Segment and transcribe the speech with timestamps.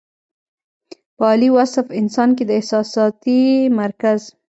[1.17, 3.41] پۀ عالي وصف انسان کې د احساساتي
[3.79, 4.19] مرکز